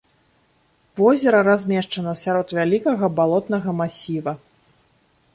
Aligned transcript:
Возера 0.99 1.41
размешчана 1.47 2.13
сярод 2.23 2.47
вялікага 2.59 3.05
балотнага 3.19 3.69
масіва. 3.83 4.33